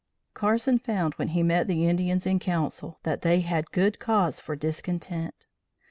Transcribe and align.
Carson 0.33 0.79
found 0.79 1.13
when 1.13 1.27
he 1.27 1.43
met 1.43 1.67
the 1.67 1.87
Indians 1.87 2.25
in 2.25 2.39
council 2.39 2.97
that 3.03 3.21
they 3.21 3.41
had 3.41 3.69
good 3.71 3.99
cause 3.99 4.39
for 4.39 4.55
discontent. 4.55 5.45